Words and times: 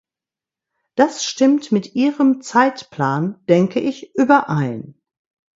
Das 0.95 1.23
stimmt 1.23 1.71
mit 1.71 1.93
Ihrem 1.93 2.41
Zeitplan, 2.41 3.39
denke 3.47 3.79
ich, 3.79 4.15
überein. 4.15 4.95